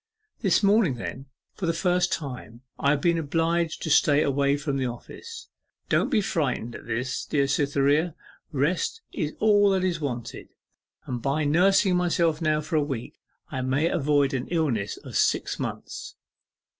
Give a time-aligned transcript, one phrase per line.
[0.39, 4.77] This morning then, for the first time, I have been obliged to stay away from
[4.77, 5.47] the office.
[5.89, 8.15] Don't be frightened at this, dear Cytherea.
[8.51, 10.49] Rest is all that is wanted,
[11.05, 13.19] and by nursing myself now for a week,
[13.51, 16.15] I may avoid an illness of six months.